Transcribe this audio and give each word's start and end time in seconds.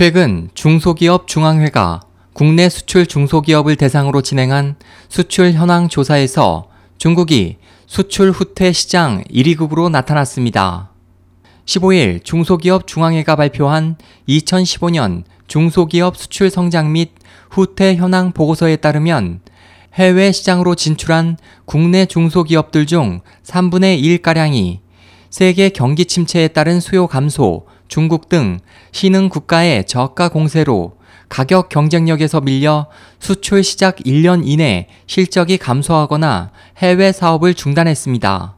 최근 0.00 0.48
중소기업 0.54 1.28
중앙회가 1.28 2.00
국내 2.32 2.70
수출 2.70 3.04
중소기업을 3.04 3.76
대상으로 3.76 4.22
진행한 4.22 4.76
수출 5.10 5.52
현황 5.52 5.90
조사에서 5.90 6.70
중국이 6.96 7.58
수출 7.86 8.30
후퇴 8.30 8.72
시장 8.72 9.22
1위국으로 9.24 9.90
나타났습니다. 9.90 10.92
15일 11.66 12.24
중소기업 12.24 12.86
중앙회가 12.86 13.36
발표한 13.36 13.96
2015년 14.26 15.24
중소기업 15.48 16.16
수출 16.16 16.48
성장 16.48 16.92
및 16.92 17.12
후퇴 17.50 17.94
현황 17.96 18.32
보고서에 18.32 18.76
따르면 18.76 19.40
해외 19.92 20.32
시장으로 20.32 20.76
진출한 20.76 21.36
국내 21.66 22.06
중소기업들 22.06 22.86
중 22.86 23.20
3분의 23.44 24.02
1가량이 24.02 24.78
세계 25.28 25.68
경기 25.68 26.06
침체에 26.06 26.48
따른 26.48 26.80
수요 26.80 27.06
감소, 27.06 27.66
중국 27.90 28.28
등 28.28 28.60
신흥 28.92 29.28
국가의 29.28 29.84
저가 29.84 30.28
공세로 30.30 30.96
가격 31.28 31.68
경쟁력에서 31.68 32.40
밀려 32.40 32.86
수출 33.18 33.62
시작 33.64 33.96
1년 33.96 34.42
이내 34.44 34.86
실적이 35.06 35.58
감소하거나 35.58 36.52
해외 36.78 37.12
사업을 37.12 37.54
중단했습니다. 37.54 38.54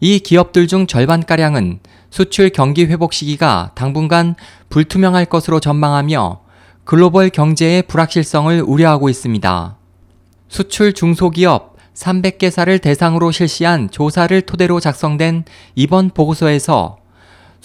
이 0.00 0.18
기업들 0.18 0.66
중 0.68 0.86
절반가량은 0.86 1.80
수출 2.10 2.48
경기 2.48 2.86
회복 2.86 3.12
시기가 3.12 3.72
당분간 3.74 4.34
불투명할 4.70 5.26
것으로 5.26 5.60
전망하며 5.60 6.40
글로벌 6.84 7.28
경제의 7.28 7.82
불확실성을 7.82 8.62
우려하고 8.62 9.10
있습니다. 9.10 9.76
수출 10.48 10.94
중소기업 10.94 11.76
300개사를 11.94 12.80
대상으로 12.80 13.32
실시한 13.32 13.90
조사를 13.90 14.40
토대로 14.42 14.80
작성된 14.80 15.44
이번 15.74 16.10
보고서에서 16.10 16.98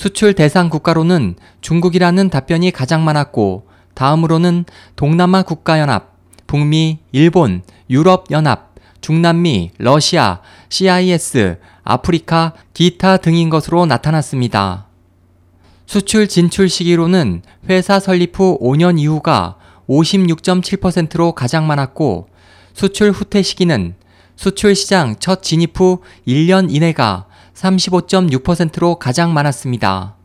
수출 0.01 0.33
대상 0.33 0.69
국가로는 0.69 1.35
중국이라는 1.61 2.31
답변이 2.31 2.71
가장 2.71 3.05
많았고 3.05 3.67
다음으로는 3.93 4.65
동남아 4.95 5.43
국가연합, 5.43 6.15
북미, 6.47 6.97
일본, 7.11 7.61
유럽연합, 7.87 8.73
중남미, 9.01 9.73
러시아, 9.77 10.39
CIS, 10.69 11.59
아프리카, 11.83 12.53
기타 12.73 13.17
등인 13.17 13.51
것으로 13.51 13.85
나타났습니다. 13.85 14.87
수출 15.85 16.27
진출 16.27 16.67
시기로는 16.67 17.43
회사 17.69 17.99
설립 17.99 18.39
후 18.39 18.57
5년 18.59 18.99
이후가 18.99 19.57
56.7%로 19.87 21.33
가장 21.33 21.67
많았고 21.67 22.27
수출 22.73 23.11
후퇴 23.11 23.43
시기는 23.43 23.93
수출 24.35 24.73
시장 24.73 25.15
첫 25.19 25.43
진입 25.43 25.79
후 25.79 25.99
1년 26.27 26.73
이내가 26.73 27.27
35.6%로 27.55 28.95
가장 28.95 29.33
많았습니다. 29.33 30.15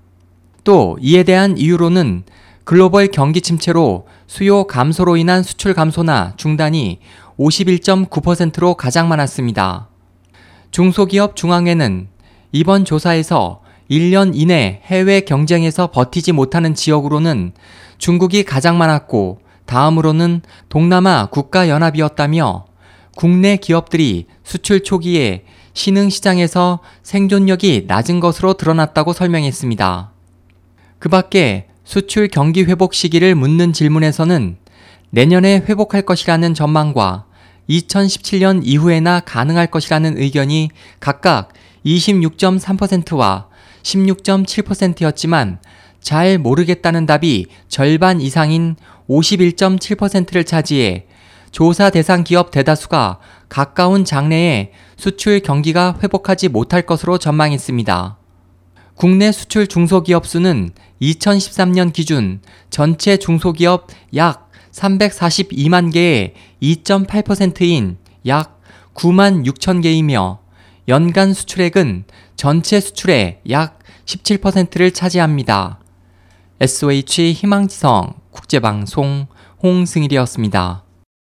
또 0.64 0.98
이에 1.00 1.22
대한 1.22 1.56
이유로는 1.56 2.24
글로벌 2.64 3.08
경기 3.08 3.40
침체로 3.40 4.06
수요 4.26 4.66
감소로 4.66 5.16
인한 5.16 5.42
수출 5.42 5.72
감소나 5.72 6.34
중단이 6.36 6.98
51.9%로 7.38 8.74
가장 8.74 9.08
많았습니다. 9.08 9.88
중소기업 10.72 11.36
중앙회는 11.36 12.08
이번 12.52 12.84
조사에서 12.84 13.62
1년 13.90 14.32
이내 14.34 14.80
해외 14.84 15.20
경쟁에서 15.20 15.90
버티지 15.92 16.32
못하는 16.32 16.74
지역으로는 16.74 17.52
중국이 17.98 18.42
가장 18.42 18.78
많았고 18.78 19.40
다음으로는 19.66 20.42
동남아 20.68 21.26
국가연합이었다며 21.26 22.66
국내 23.16 23.56
기업들이 23.56 24.26
수출 24.44 24.84
초기에 24.84 25.44
신흥 25.72 26.10
시장에서 26.10 26.80
생존력이 27.02 27.86
낮은 27.88 28.20
것으로 28.20 28.54
드러났다고 28.54 29.12
설명했습니다. 29.14 30.12
그 30.98 31.08
밖에 31.08 31.66
수출 31.82 32.28
경기 32.28 32.62
회복 32.62 32.94
시기를 32.94 33.34
묻는 33.34 33.72
질문에서는 33.72 34.58
내년에 35.10 35.62
회복할 35.66 36.02
것이라는 36.02 36.52
전망과 36.52 37.24
2017년 37.70 38.60
이후에나 38.64 39.20
가능할 39.20 39.68
것이라는 39.68 40.18
의견이 40.18 40.70
각각 41.00 41.52
26.3%와 41.86 43.48
16.7%였지만 43.82 45.58
잘 46.00 46.38
모르겠다는 46.38 47.06
답이 47.06 47.46
절반 47.68 48.20
이상인 48.20 48.76
51.7%를 49.08 50.44
차지해 50.44 51.06
조사 51.56 51.88
대상 51.88 52.22
기업 52.22 52.50
대다수가 52.50 53.18
가까운 53.48 54.04
장래에 54.04 54.72
수출 54.98 55.40
경기가 55.40 55.98
회복하지 56.02 56.50
못할 56.50 56.82
것으로 56.82 57.16
전망했습니다. 57.16 58.18
국내 58.94 59.32
수출 59.32 59.66
중소기업 59.66 60.26
수는 60.26 60.68
2013년 61.00 61.94
기준 61.94 62.42
전체 62.68 63.16
중소기업 63.16 63.86
약 64.16 64.50
342만 64.70 65.94
개의 65.94 66.34
2.8%인 66.60 67.96
약 68.26 68.60
9만 68.92 69.46
6천 69.46 69.82
개이며 69.82 70.40
연간 70.88 71.32
수출액은 71.32 72.04
전체 72.36 72.80
수출의 72.80 73.40
약 73.48 73.78
17%를 74.04 74.90
차지합니다. 74.90 75.80
SOH 76.60 77.32
희망지성 77.32 78.12
국제방송 78.30 79.28
홍승일이었습니다. 79.62 80.85